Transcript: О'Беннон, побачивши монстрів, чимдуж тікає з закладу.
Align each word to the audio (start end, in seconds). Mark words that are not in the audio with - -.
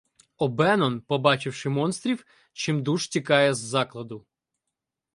О'Беннон, 0.39 1.01
побачивши 1.01 1.69
монстрів, 1.69 2.25
чимдуж 2.53 3.07
тікає 3.07 3.53
з 3.53 3.57
закладу. 3.59 4.25